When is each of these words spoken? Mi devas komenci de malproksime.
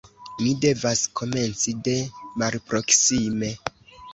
Mi 0.37 0.53
devas 0.63 1.03
komenci 1.19 1.75
de 1.89 1.95
malproksime. 2.45 3.53